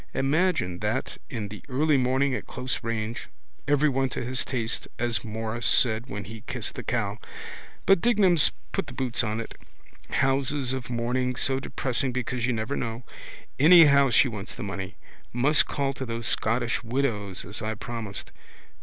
[0.15, 3.29] Imagine that in the early morning at close range.
[3.67, 7.19] Everyone to his taste as Morris said when he kissed the cow.
[7.85, 9.53] But Dignam's put the boots on it.
[10.09, 13.03] Houses of mourning so depressing because you never know.
[13.59, 14.95] Anyhow she wants the money.
[15.33, 18.31] Must call to those Scottish Widows as I promised.